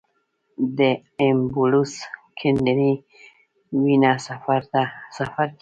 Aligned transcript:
د 0.77 0.79
ایمبولوس 1.21 1.93
ګڼېدلې 2.39 2.93
وینه 3.81 4.11
سفر 4.27 4.61
کوي. 4.71 5.47